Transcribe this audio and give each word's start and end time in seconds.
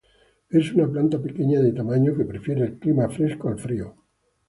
Es 0.49 0.73
una 0.73 0.87
planta 0.89 1.21
pequeña 1.21 1.59
de 1.61 1.73
tamaño 1.73 2.17
que 2.17 2.25
prefiere 2.25 2.63
el 2.65 2.79
clima 2.79 3.07
fresco 3.07 3.49
a 3.49 3.55
frío. 3.55 3.97